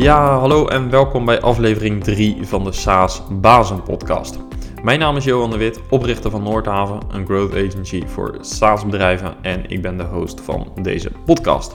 [0.00, 4.38] Ja, hallo en welkom bij aflevering 3 van de SaaS Bazen podcast.
[4.82, 9.34] Mijn naam is Johan de Wit, oprichter van Noordhaven, een growth agency voor SaaS bedrijven
[9.42, 11.74] en ik ben de host van deze podcast.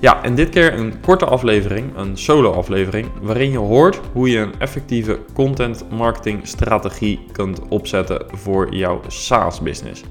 [0.00, 4.38] Ja, en dit keer een korte aflevering, een solo aflevering, waarin je hoort hoe je
[4.38, 10.04] een effectieve content marketing strategie kunt opzetten voor jouw SaaS business.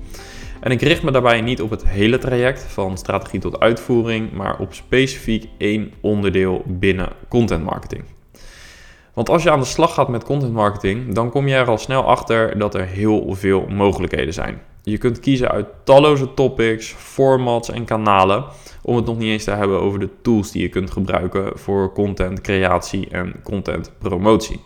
[0.61, 4.59] En ik richt me daarbij niet op het hele traject van strategie tot uitvoering, maar
[4.59, 8.03] op specifiek één onderdeel binnen content marketing.
[9.13, 11.77] Want als je aan de slag gaat met content marketing, dan kom je er al
[11.77, 14.61] snel achter dat er heel veel mogelijkheden zijn.
[14.83, 18.45] Je kunt kiezen uit talloze topics, formats en kanalen,
[18.81, 21.93] om het nog niet eens te hebben over de tools die je kunt gebruiken voor
[21.93, 24.61] content creatie en content promotie.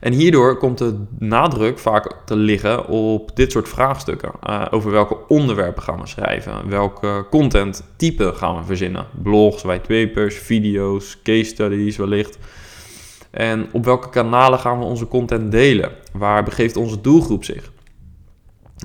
[0.00, 4.30] En hierdoor komt de nadruk vaak te liggen op dit soort vraagstukken.
[4.48, 6.68] Uh, over welke onderwerpen gaan we schrijven?
[6.68, 9.06] Welke content type gaan we verzinnen?
[9.22, 12.38] Blogs, whitepapers, video's, case studies wellicht.
[13.30, 15.90] En op welke kanalen gaan we onze content delen?
[16.12, 17.70] Waar begeeft onze doelgroep zich?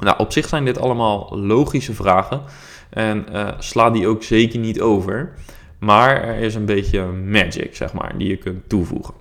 [0.01, 2.41] Nou, op zich zijn dit allemaal logische vragen
[2.89, 5.33] en uh, sla die ook zeker niet over.
[5.79, 9.13] Maar er is een beetje magic, zeg maar, die je kunt toevoegen.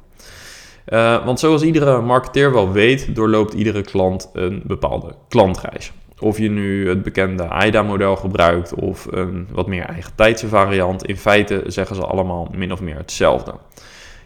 [0.89, 5.93] Uh, want zoals iedere marketeer wel weet, doorloopt iedere klant een bepaalde klantreis.
[6.19, 11.17] Of je nu het bekende AIDA-model gebruikt of een wat meer eigen tijdse variant, in
[11.17, 13.55] feite zeggen ze allemaal min of meer hetzelfde.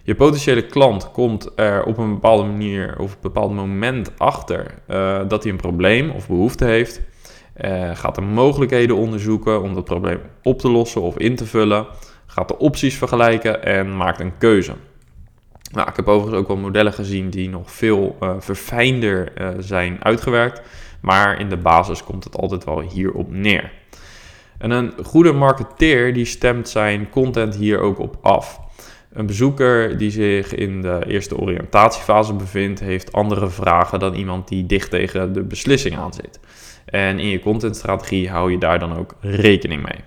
[0.03, 4.75] Je potentiële klant komt er op een bepaalde manier of op een bepaald moment achter
[4.91, 7.01] uh, dat hij een probleem of behoefte heeft.
[7.65, 11.87] Uh, gaat de mogelijkheden onderzoeken om dat probleem op te lossen of in te vullen.
[12.27, 14.73] Gaat de opties vergelijken en maakt een keuze.
[15.73, 20.05] Nou, ik heb overigens ook wel modellen gezien die nog veel uh, verfijnder uh, zijn
[20.05, 20.63] uitgewerkt.
[21.01, 23.73] Maar in de basis komt het altijd wel hierop neer.
[24.59, 28.61] En een goede marketeer die stemt zijn content hier ook op af.
[29.13, 34.67] Een bezoeker die zich in de eerste oriëntatiefase bevindt, heeft andere vragen dan iemand die
[34.67, 36.41] dicht tegen de beslissing aan zit.
[36.85, 40.01] En in je contentstrategie hou je daar dan ook rekening mee.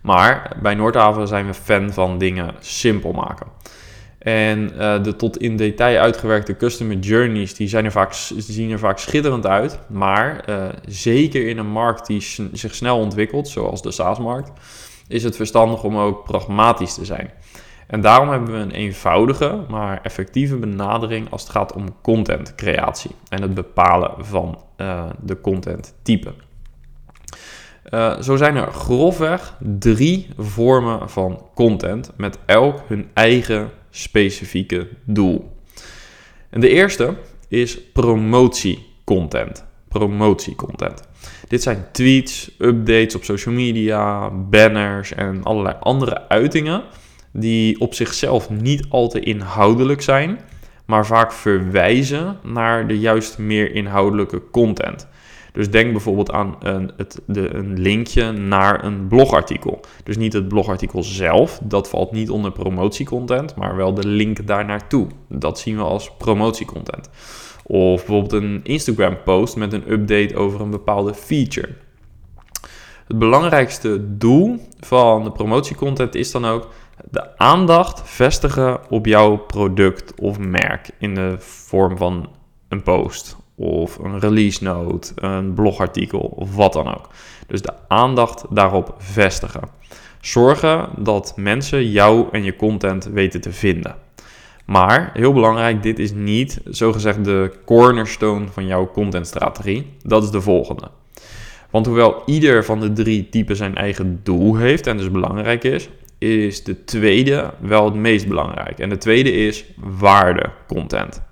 [0.00, 3.46] Maar bij Noordhaven zijn we fan van dingen simpel maken.
[4.22, 8.78] En uh, de tot in detail uitgewerkte customer journeys, die, zijn er vaak, zien er
[8.78, 9.78] vaak schitterend uit.
[9.88, 12.20] Maar uh, zeker in een markt die
[12.52, 14.50] zich snel ontwikkelt, zoals de SaaS-markt,
[15.08, 17.30] is het verstandig om ook pragmatisch te zijn.
[17.86, 23.42] En daarom hebben we een eenvoudige, maar effectieve benadering als het gaat om contentcreatie en
[23.42, 26.34] het bepalen van uh, de contenttype.
[27.90, 35.56] Uh, zo zijn er grofweg drie vormen van content met elk hun eigen specifieke doel.
[36.50, 37.14] En de eerste
[37.48, 39.64] is promotiecontent.
[39.88, 41.02] Promotiecontent.
[41.48, 46.82] Dit zijn tweets, updates op social media, banners en allerlei andere uitingen
[47.32, 50.40] die op zichzelf niet al te inhoudelijk zijn,
[50.86, 55.08] maar vaak verwijzen naar de juist meer inhoudelijke content.
[55.52, 59.80] Dus denk bijvoorbeeld aan een, het, de, een linkje naar een blogartikel.
[60.04, 64.64] Dus niet het blogartikel zelf, dat valt niet onder promotiecontent, maar wel de link daar
[64.64, 65.06] naartoe.
[65.28, 67.10] Dat zien we als promotiecontent.
[67.64, 71.68] Of bijvoorbeeld een Instagram-post met een update over een bepaalde feature.
[73.06, 76.68] Het belangrijkste doel van de promotiecontent is dan ook
[77.10, 82.28] de aandacht vestigen op jouw product of merk in de vorm van
[82.68, 87.08] een post of een release note, een blogartikel of wat dan ook.
[87.46, 89.68] Dus de aandacht daarop vestigen.
[90.20, 93.96] Zorgen dat mensen jou en je content weten te vinden.
[94.64, 99.86] Maar heel belangrijk, dit is niet zogezegd de cornerstone van jouw contentstrategie.
[100.02, 100.88] Dat is de volgende.
[101.70, 105.88] Want hoewel ieder van de drie typen zijn eigen doel heeft en dus belangrijk is,
[106.18, 108.78] is de tweede wel het meest belangrijk.
[108.78, 111.22] En de tweede is waardecontent.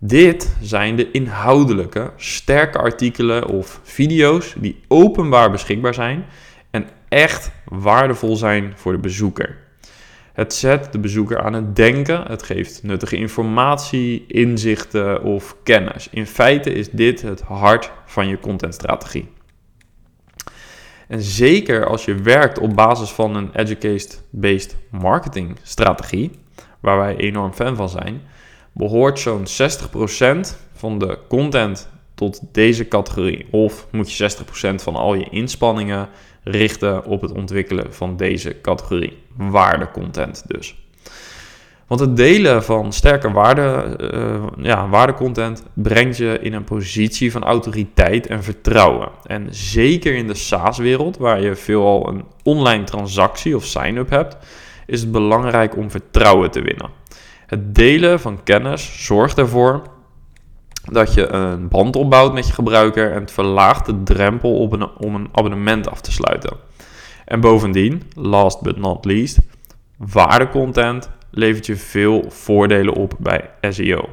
[0.00, 6.24] Dit zijn de inhoudelijke, sterke artikelen of video's die openbaar beschikbaar zijn
[6.70, 9.56] en echt waardevol zijn voor de bezoeker.
[10.32, 16.08] Het zet de bezoeker aan het denken, het geeft nuttige informatie, inzichten of kennis.
[16.10, 19.28] In feite is dit het hart van je contentstrategie.
[21.08, 26.30] En zeker als je werkt op basis van een educate-based marketing strategie,
[26.80, 28.20] waar wij enorm fan van zijn,
[28.78, 33.46] behoort zo'n 60% van de content tot deze categorie.
[33.50, 34.30] Of moet je
[34.72, 36.08] 60% van al je inspanningen
[36.42, 39.16] richten op het ontwikkelen van deze categorie.
[39.36, 40.76] Waardecontent dus.
[41.86, 47.44] Want het delen van sterke waarde, uh, ja, waardecontent brengt je in een positie van
[47.44, 49.08] autoriteit en vertrouwen.
[49.24, 54.36] En zeker in de SaaS-wereld, waar je veelal een online transactie of sign-up hebt,
[54.86, 56.90] is het belangrijk om vertrouwen te winnen.
[57.48, 59.82] Het delen van kennis zorgt ervoor
[60.84, 65.14] dat je een band opbouwt met je gebruiker en het verlaagt de drempel een, om
[65.14, 66.56] een abonnement af te sluiten.
[67.24, 69.38] En bovendien, last but not least,
[69.96, 74.08] waardecontent levert je veel voordelen op bij SEO.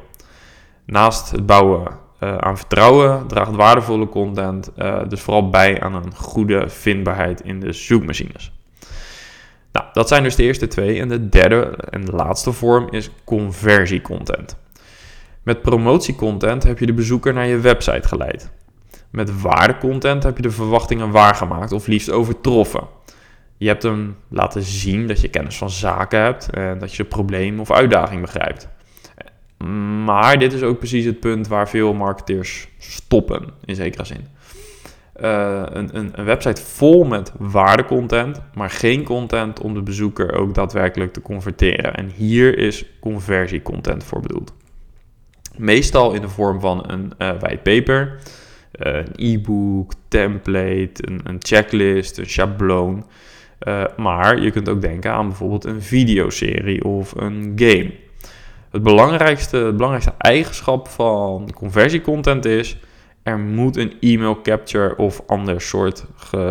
[0.86, 1.82] Naast het bouwen
[2.20, 7.60] uh, aan vertrouwen draagt waardevolle content uh, dus vooral bij aan een goede vindbaarheid in
[7.60, 8.55] de zoekmachines.
[9.76, 11.00] Nou, dat zijn dus de eerste twee.
[11.00, 14.56] En de derde en laatste vorm is conversiecontent.
[15.42, 18.50] Met promotiecontent heb je de bezoeker naar je website geleid.
[19.10, 22.86] Met waardecontent heb je de verwachtingen waargemaakt of liefst overtroffen.
[23.56, 27.60] Je hebt hem laten zien dat je kennis van zaken hebt en dat je probleem
[27.60, 28.68] of uitdaging begrijpt.
[30.04, 34.26] Maar dit is ook precies het punt waar veel marketeers stoppen, in zekere zin.
[35.20, 40.54] Uh, een, een, een, website vol met waardecontent, maar geen content om de bezoeker ook
[40.54, 41.94] daadwerkelijk te converteren.
[41.94, 44.52] En hier is conversiecontent voor bedoeld.
[45.56, 48.18] Meestal in de vorm van een uh, whitepaper,
[48.80, 53.06] uh, een e-book, template, een, een, checklist, een schabloon.
[53.96, 57.92] maar je kunt ook denken aan bijvoorbeeld een videoserie of een game.
[58.70, 62.76] Het belangrijkste, het belangrijkste eigenschap van conversiecontent is...
[63.26, 66.04] er moet een e-mail capture of ander soort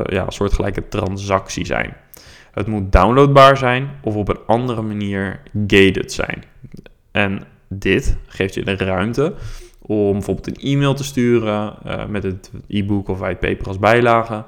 [0.05, 1.97] ja, soortgelijke transactie zijn.
[2.51, 6.43] Het moet downloadbaar zijn of op een andere manier gated zijn.
[7.11, 9.33] En dit geeft je de ruimte
[9.81, 14.43] om bijvoorbeeld een e-mail te sturen uh, met het e-book of whitepaper als bijlage.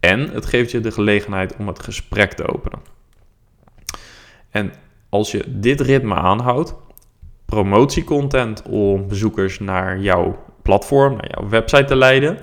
[0.00, 2.78] En het geeft je de gelegenheid om het gesprek te openen.
[4.50, 4.72] En
[5.08, 6.74] als je dit ritme aanhoudt,
[7.44, 12.38] promotiecontent om bezoekers naar jouw platform, naar jouw website te leiden.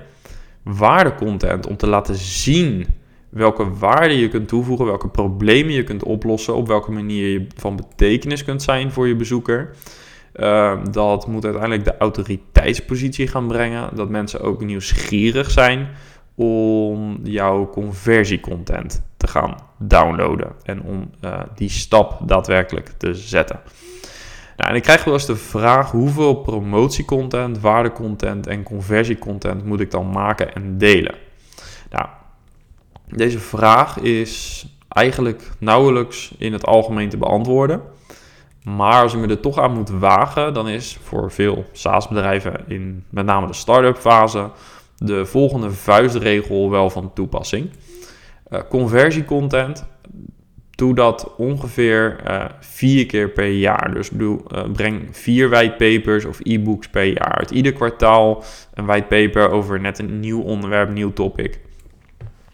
[0.62, 2.86] Waardecontent om te laten zien
[3.28, 7.76] welke waarde je kunt toevoegen, welke problemen je kunt oplossen, op welke manier je van
[7.76, 9.70] betekenis kunt zijn voor je bezoeker.
[10.32, 13.90] Ehm, dat moet uiteindelijk de autoriteitspositie gaan brengen.
[13.94, 15.88] Dat mensen ook nieuwsgierig zijn
[16.34, 23.60] om jouw conversiecontent te gaan downloaden en om uh, die stap daadwerkelijk te zetten.
[24.56, 29.90] Nou, en ik krijg wel eens de vraag hoeveel promotiecontent, waardecontent en conversiecontent moet ik
[29.90, 31.14] dan maken en delen?
[31.90, 32.06] Nou,
[33.08, 37.82] deze vraag is eigenlijk nauwelijks in het algemeen te beantwoorden.
[38.62, 43.04] Maar als ik me er toch aan moet wagen, dan is voor veel SaaS-bedrijven in
[43.10, 44.50] met name de start-up fase
[44.98, 47.70] de volgende vuistregel wel van toepassing.
[48.50, 49.84] Uh, conversiecontent
[50.76, 53.94] doe dat ongeveer uh, vier keer per jaar.
[53.94, 54.36] Dus uh,
[54.72, 57.38] breng vier whitepapers of e-books per jaar.
[57.38, 58.44] Uit ieder kwartaal
[58.74, 61.60] een whitepaper over net een nieuw onderwerp, nieuw topic.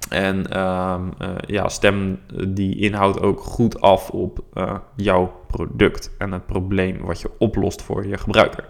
[0.08, 1.00] En uh,
[1.46, 4.44] ja, stem die inhoud ook goed af op
[4.96, 8.64] jouw product en het probleem wat je oplost voor je gebruiker.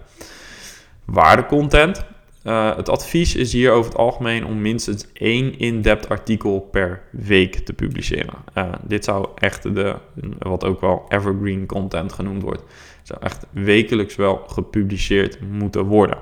[1.05, 2.05] Waardecontent
[2.43, 7.55] uh, het advies is hier over het algemeen om minstens één in-depth artikel per week
[7.55, 8.33] te publiceren.
[8.57, 9.95] Uh, dit zou echt de,
[10.39, 12.63] wat ook wel evergreen content genoemd wordt,
[13.03, 16.17] zou echt wekelijks wel gepubliceerd moeten worden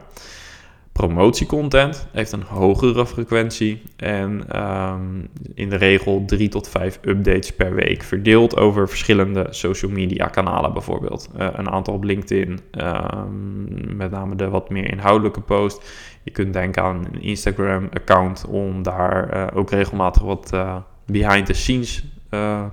[1.02, 7.76] promotiecontent heeft een hogere frequentie en um, in de regel 3 tot 5 updates per
[7.76, 11.30] week, verdeeld over verschillende social media kanalen bijvoorbeeld.
[11.38, 15.90] Uh, een aantal op LinkedIn, um, met name de wat meer inhoudelijke post.
[16.24, 21.46] Je kunt denken aan een Instagram account om daar uh, ook regelmatig wat uh, behind
[21.46, 22.04] the scenes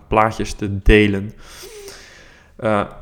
[0.09, 1.33] plaatjes te delen.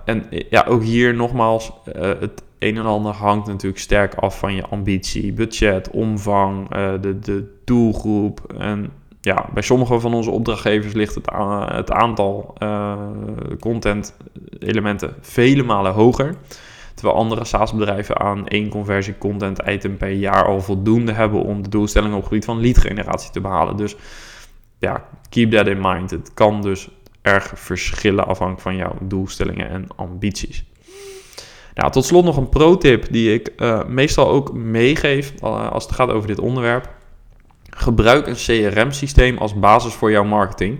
[0.04, 4.66] en ja, ook hier nogmaals, het een en ander hangt natuurlijk sterk af van je
[4.66, 8.52] ambitie, budget, omvang, uh, de, de doelgroep.
[8.58, 11.30] En ja, bij sommige van onze opdrachtgevers ligt het,
[11.74, 12.98] het aantal uh,
[13.60, 14.16] content
[14.58, 16.34] elementen vele malen hoger.
[16.94, 21.68] Terwijl andere SaaS-bedrijven aan één conversie content item per jaar al voldoende hebben om de
[21.68, 23.76] doelstellingen op het gebied van lead generatie te behalen.
[23.76, 23.96] Dus
[24.78, 26.10] ja, keep that in mind.
[26.10, 26.88] Het kan dus
[27.22, 30.64] erg verschillen afhankelijk van jouw doelstellingen en ambities.
[31.76, 35.94] Nou, tot slot nog een pro-tip die ik uh, meestal ook meegeef uh, als het
[35.94, 36.88] gaat over dit onderwerp.
[37.70, 40.78] Gebruik een CRM-systeem als basis voor jouw marketing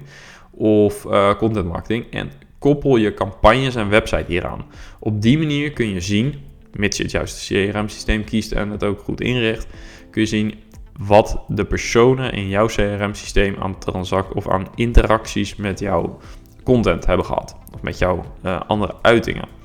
[0.51, 4.65] of uh, content marketing en koppel je campagnes en website hieraan.
[4.99, 6.35] Op die manier kun je zien,
[6.73, 9.67] mits je het juiste CRM-systeem kiest en het ook goed inricht,
[10.11, 10.55] kun je zien
[10.99, 16.19] wat de personen in jouw CRM-systeem aan transact of aan interacties met jouw
[16.63, 18.25] content hebben gehad of met jouw
[18.67, 19.57] andere uitingen.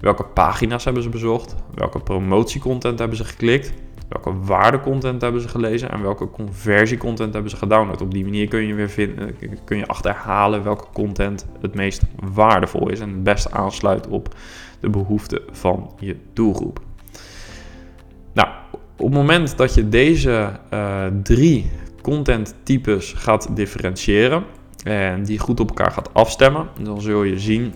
[0.00, 1.54] Welke pagina's hebben ze bezocht?
[1.74, 3.72] Welke promotiecontent hebben ze geklikt?
[4.10, 8.00] welke waardecontent hebben ze gelezen en welke conversiecontent hebben ze gedownload.
[8.00, 12.02] Op die manier kun je weer vinden, kun je achterhalen welke content het meest
[12.34, 14.34] waardevol is en het best aansluit op
[14.80, 16.80] de behoeften van je doelgroep.
[18.32, 21.70] Nou, op het moment dat je deze uh, drie
[22.02, 24.44] contenttypes gaat differentiëren
[24.84, 27.74] en die goed op elkaar gaat afstemmen, dan zul je zien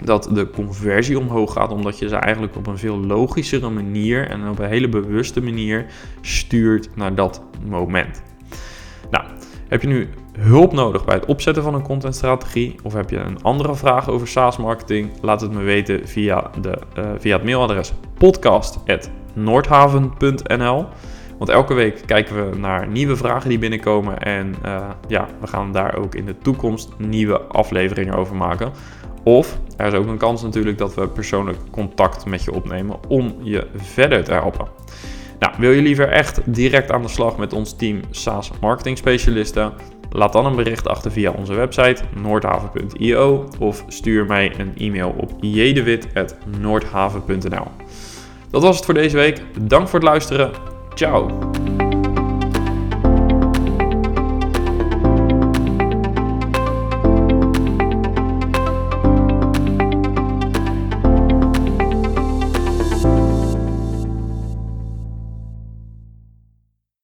[0.00, 4.48] dat de conversie omhoog gaat, omdat je ze eigenlijk op een veel logischere manier en
[4.48, 5.86] op een hele bewuste manier
[6.20, 8.22] stuurt naar dat moment.
[9.10, 9.24] Nou,
[9.68, 13.42] heb je nu hulp nodig bij het opzetten van een contentstrategie of heb je een
[13.42, 15.10] andere vraag over SaaS marketing?
[15.20, 20.86] Laat het me weten via, de, uh, via het mailadres podcast@noordhaven.nl.
[21.38, 25.72] Want elke week kijken we naar nieuwe vragen die binnenkomen en uh, ja, we gaan
[25.72, 28.72] daar ook in de toekomst nieuwe afleveringen over maken.
[29.24, 33.34] Of er is ook een kans natuurlijk dat we persoonlijk contact met je opnemen om
[33.42, 34.66] je verder te helpen.
[35.38, 39.72] Nou, wil je liever echt direct aan de slag met ons team SaaS marketing specialisten?
[40.10, 45.32] Laat dan een bericht achter via onze website noordhaven.io of stuur mij een e-mail op
[45.40, 47.66] jedewit.noordhaven.nl.
[48.50, 49.42] Dat was het voor deze week.
[49.60, 50.75] Dank voor het luisteren.
[50.96, 51.65] Tchau!